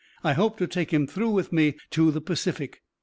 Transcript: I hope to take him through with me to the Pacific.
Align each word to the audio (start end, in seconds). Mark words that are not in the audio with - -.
I 0.23 0.33
hope 0.33 0.57
to 0.57 0.65
take 0.65 0.89
him 0.91 1.05
through 1.05 1.29
with 1.29 1.53
me 1.53 1.75
to 1.91 2.09
the 2.09 2.21
Pacific. 2.21 2.81